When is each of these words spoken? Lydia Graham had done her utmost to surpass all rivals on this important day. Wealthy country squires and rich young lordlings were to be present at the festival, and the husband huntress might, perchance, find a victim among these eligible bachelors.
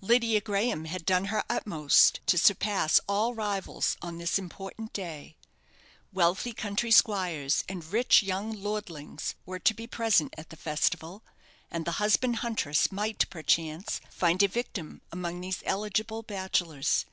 Lydia 0.00 0.40
Graham 0.40 0.84
had 0.84 1.04
done 1.04 1.24
her 1.24 1.42
utmost 1.50 2.20
to 2.26 2.38
surpass 2.38 3.00
all 3.08 3.34
rivals 3.34 3.96
on 4.00 4.16
this 4.16 4.38
important 4.38 4.92
day. 4.92 5.34
Wealthy 6.12 6.52
country 6.52 6.92
squires 6.92 7.64
and 7.68 7.84
rich 7.86 8.22
young 8.22 8.52
lordlings 8.54 9.34
were 9.44 9.58
to 9.58 9.74
be 9.74 9.88
present 9.88 10.34
at 10.38 10.50
the 10.50 10.56
festival, 10.56 11.24
and 11.68 11.84
the 11.84 11.90
husband 11.98 12.36
huntress 12.46 12.92
might, 12.92 13.28
perchance, 13.28 14.00
find 14.08 14.40
a 14.44 14.46
victim 14.46 15.02
among 15.10 15.40
these 15.40 15.64
eligible 15.66 16.22
bachelors. 16.22 17.04